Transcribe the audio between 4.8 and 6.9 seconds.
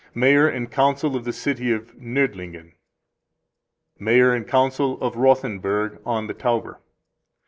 of Rothenburg on the Tauber.